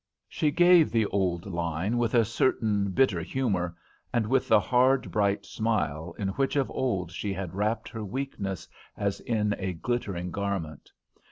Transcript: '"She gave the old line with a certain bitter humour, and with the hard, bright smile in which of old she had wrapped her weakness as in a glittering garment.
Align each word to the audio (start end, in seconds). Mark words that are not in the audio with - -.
'"She 0.27 0.49
gave 0.49 0.89
the 0.91 1.05
old 1.05 1.45
line 1.45 1.99
with 1.99 2.15
a 2.15 2.25
certain 2.25 2.89
bitter 2.89 3.21
humour, 3.21 3.75
and 4.11 4.25
with 4.25 4.47
the 4.47 4.59
hard, 4.59 5.11
bright 5.11 5.45
smile 5.45 6.15
in 6.17 6.29
which 6.29 6.55
of 6.55 6.71
old 6.71 7.11
she 7.11 7.31
had 7.33 7.53
wrapped 7.53 7.87
her 7.89 8.03
weakness 8.03 8.67
as 8.97 9.19
in 9.19 9.53
a 9.59 9.73
glittering 9.73 10.31
garment. 10.31 10.91